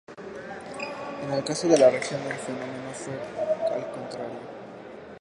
En 1.21 1.29
el 1.31 1.43
caso 1.43 1.67
de 1.67 1.77
la 1.77 1.91
religión, 1.91 2.21
el 2.23 2.33
fenómeno 2.33 2.91
fue 2.91 3.13
el 3.77 3.85
contrario. 3.91 4.39